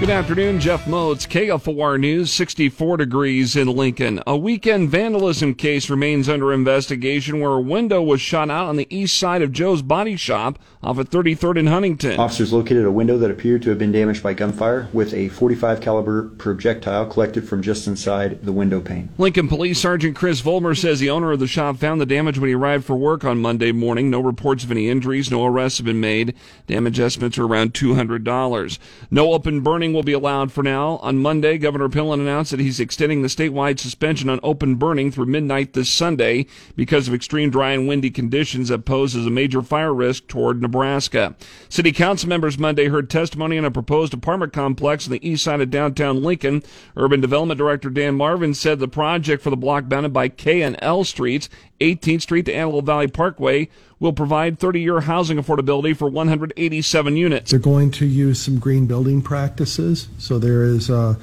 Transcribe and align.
Good 0.00 0.08
afternoon, 0.08 0.60
Jeff 0.60 0.86
Motz, 0.86 1.28
KFOR 1.28 2.00
News, 2.00 2.32
64 2.32 2.96
degrees 2.96 3.54
in 3.54 3.68
Lincoln. 3.68 4.22
A 4.26 4.34
weekend 4.34 4.88
vandalism 4.88 5.54
case 5.54 5.90
remains 5.90 6.26
under 6.26 6.54
investigation 6.54 7.38
where 7.38 7.50
a 7.50 7.60
window 7.60 8.00
was 8.00 8.22
shot 8.22 8.48
out 8.48 8.66
on 8.68 8.76
the 8.76 8.86
east 8.88 9.18
side 9.18 9.42
of 9.42 9.52
Joe's 9.52 9.82
Body 9.82 10.16
Shop 10.16 10.58
off 10.82 10.98
at 10.98 11.10
33rd 11.10 11.58
and 11.58 11.68
Huntington. 11.68 12.18
Officers 12.18 12.50
located 12.50 12.86
a 12.86 12.90
window 12.90 13.18
that 13.18 13.30
appeared 13.30 13.60
to 13.60 13.68
have 13.68 13.78
been 13.78 13.92
damaged 13.92 14.22
by 14.22 14.32
gunfire 14.32 14.88
with 14.94 15.12
a 15.12 15.28
45 15.28 15.82
caliber 15.82 16.30
projectile 16.30 17.04
collected 17.04 17.46
from 17.46 17.60
just 17.60 17.86
inside 17.86 18.42
the 18.42 18.52
window 18.52 18.80
pane. 18.80 19.10
Lincoln 19.18 19.48
Police 19.48 19.78
Sergeant 19.78 20.16
Chris 20.16 20.40
Vollmer 20.40 20.74
says 20.74 20.98
the 20.98 21.10
owner 21.10 21.32
of 21.32 21.40
the 21.40 21.46
shop 21.46 21.76
found 21.76 22.00
the 22.00 22.06
damage 22.06 22.38
when 22.38 22.48
he 22.48 22.54
arrived 22.54 22.86
for 22.86 22.96
work 22.96 23.22
on 23.22 23.36
Monday 23.36 23.70
morning. 23.70 24.08
No 24.08 24.20
reports 24.20 24.64
of 24.64 24.70
any 24.70 24.88
injuries, 24.88 25.30
no 25.30 25.44
arrests 25.44 25.76
have 25.76 25.84
been 25.84 26.00
made. 26.00 26.34
Damage 26.66 26.98
estimates 26.98 27.36
are 27.36 27.44
around 27.44 27.74
$200. 27.74 28.78
No 29.10 29.34
open 29.34 29.60
burning 29.60 29.89
will 29.92 30.02
be 30.02 30.12
allowed 30.12 30.52
for 30.52 30.62
now. 30.62 30.98
On 30.98 31.18
Monday, 31.18 31.58
Governor 31.58 31.88
Pillen 31.88 32.20
announced 32.20 32.50
that 32.50 32.60
he's 32.60 32.80
extending 32.80 33.22
the 33.22 33.28
statewide 33.28 33.78
suspension 33.78 34.28
on 34.28 34.40
open 34.42 34.76
burning 34.76 35.10
through 35.10 35.26
midnight 35.26 35.72
this 35.72 35.90
Sunday 35.90 36.46
because 36.76 37.08
of 37.08 37.14
extreme 37.14 37.50
dry 37.50 37.72
and 37.72 37.88
windy 37.88 38.10
conditions 38.10 38.68
that 38.68 38.84
poses 38.84 39.26
a 39.26 39.30
major 39.30 39.62
fire 39.62 39.94
risk 39.94 40.26
toward 40.26 40.60
Nebraska. 40.62 41.34
City 41.68 41.92
Council 41.92 42.28
members 42.28 42.58
Monday 42.58 42.88
heard 42.88 43.10
testimony 43.10 43.58
on 43.58 43.64
a 43.64 43.70
proposed 43.70 44.14
apartment 44.14 44.52
complex 44.52 45.06
on 45.06 45.12
the 45.12 45.28
east 45.28 45.44
side 45.44 45.60
of 45.60 45.70
downtown 45.70 46.22
Lincoln. 46.22 46.62
Urban 46.96 47.20
Development 47.20 47.58
Director 47.58 47.90
Dan 47.90 48.16
Marvin 48.16 48.54
said 48.54 48.78
the 48.78 48.88
project 48.88 49.42
for 49.42 49.50
the 49.50 49.56
block 49.56 49.88
bounded 49.88 50.12
by 50.12 50.28
K 50.28 50.62
and 50.62 50.76
L 50.80 51.04
streets 51.04 51.48
18th 51.80 52.22
Street 52.22 52.46
to 52.46 52.54
Antelope 52.54 52.84
Valley 52.84 53.08
Parkway 53.08 53.68
will 53.98 54.12
provide 54.12 54.58
30 54.58 54.80
year 54.80 55.00
housing 55.00 55.38
affordability 55.38 55.96
for 55.96 56.08
187 56.08 57.16
units. 57.16 57.50
They're 57.50 57.60
going 57.60 57.90
to 57.92 58.06
use 58.06 58.40
some 58.40 58.58
green 58.58 58.86
building 58.86 59.22
practices. 59.22 59.79
So 60.18 60.38
there 60.38 60.64
is 60.64 60.90
uh, 60.90 61.14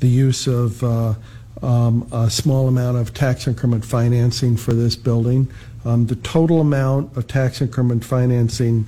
the 0.00 0.08
use 0.08 0.46
of 0.46 0.82
uh, 0.82 1.14
um, 1.62 2.08
a 2.12 2.28
small 2.28 2.68
amount 2.68 2.98
of 2.98 3.14
tax 3.14 3.46
increment 3.46 3.84
financing 3.84 4.56
for 4.56 4.74
this 4.74 4.96
building. 4.96 5.50
Um, 5.84 6.06
the 6.06 6.16
total 6.16 6.60
amount 6.60 7.16
of 7.16 7.26
tax 7.26 7.60
increment 7.60 8.04
financing 8.04 8.86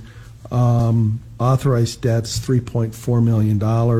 um, 0.51 1.21
authorized 1.39 2.01
debts 2.01 2.39
$3.4 2.39 3.23
million. 3.23 3.57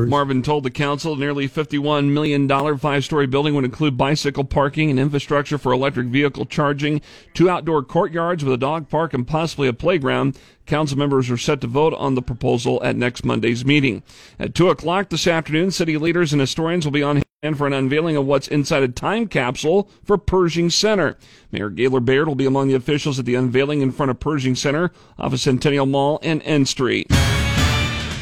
Marvin 0.08 0.42
told 0.42 0.64
the 0.64 0.70
council 0.70 1.16
nearly 1.16 1.48
$51 1.48 2.10
million 2.10 2.78
five 2.78 3.04
story 3.04 3.26
building 3.26 3.54
would 3.54 3.64
include 3.64 3.96
bicycle 3.96 4.44
parking 4.44 4.90
and 4.90 4.98
infrastructure 4.98 5.58
for 5.58 5.72
electric 5.72 6.08
vehicle 6.08 6.46
charging, 6.46 7.00
two 7.34 7.50
outdoor 7.50 7.82
courtyards 7.82 8.44
with 8.44 8.54
a 8.54 8.58
dog 8.58 8.88
park, 8.88 9.12
and 9.12 9.26
possibly 9.26 9.68
a 9.68 9.72
playground. 9.72 10.38
Council 10.66 10.98
members 10.98 11.30
are 11.30 11.36
set 11.36 11.60
to 11.60 11.66
vote 11.66 11.94
on 11.94 12.14
the 12.14 12.22
proposal 12.22 12.82
at 12.82 12.96
next 12.96 13.24
Monday's 13.24 13.64
meeting. 13.64 14.02
At 14.38 14.54
2 14.54 14.68
o'clock 14.68 15.10
this 15.10 15.26
afternoon, 15.26 15.70
city 15.70 15.96
leaders 15.96 16.32
and 16.32 16.40
historians 16.40 16.84
will 16.84 16.92
be 16.92 17.02
on 17.02 17.22
hand 17.46 17.56
for 17.56 17.66
an 17.68 17.72
unveiling 17.72 18.16
of 18.16 18.26
what's 18.26 18.48
inside 18.48 18.82
a 18.82 18.88
time 18.88 19.28
capsule 19.28 19.88
for 20.02 20.18
Pershing 20.18 20.68
Center. 20.68 21.16
Mayor 21.52 21.70
Gaylor 21.70 22.00
Baird 22.00 22.26
will 22.26 22.34
be 22.34 22.44
among 22.44 22.66
the 22.66 22.74
officials 22.74 23.20
at 23.20 23.24
the 23.24 23.36
unveiling 23.36 23.82
in 23.82 23.92
front 23.92 24.10
of 24.10 24.18
Pershing 24.18 24.56
Center 24.56 24.90
off 25.16 25.32
of 25.32 25.38
Centennial 25.38 25.86
Mall 25.86 26.18
and 26.24 26.42
N 26.42 26.66
Street. 26.66 27.06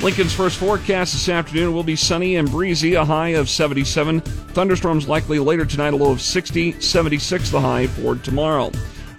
Lincoln's 0.03 0.35
first 0.35 0.59
forecast 0.59 1.15
this 1.15 1.31
afternoon 1.31 1.73
will 1.73 1.83
be 1.83 1.97
sunny 1.97 2.37
and 2.37 2.51
breezy, 2.51 2.95
a 2.95 3.05
high 3.05 3.31
of 3.31 3.49
77. 3.49 4.21
Thunderstorms 4.21 5.09
likely 5.09 5.39
later 5.39 5.65
tonight, 5.65 5.95
a 5.95 5.97
low 5.97 6.13
of 6.13 6.21
60, 6.21 6.79
76 6.79 7.51
the 7.51 7.61
high 7.61 7.87
for 7.87 8.17
tomorrow. 8.17 8.71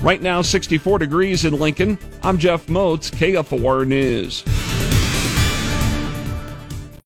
Right 0.01 0.21
now, 0.21 0.43
64 0.43 0.99
degrees 0.99 1.45
in 1.45 1.59
Lincoln. 1.59 1.97
I'm 2.21 2.37
Jeff 2.37 2.67
Motz, 2.67 3.09
KFOR 3.09 3.87
News. 3.87 4.43